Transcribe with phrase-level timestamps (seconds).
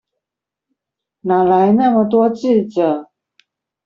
[1.19, 3.11] 哪來那麼多智者